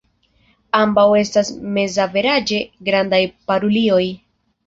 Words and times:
Ambaŭ 0.77 1.03
estas 1.17 1.51
mezaveraĝe 1.75 2.61
grandaj 2.89 3.19
parulioj. 3.51 4.03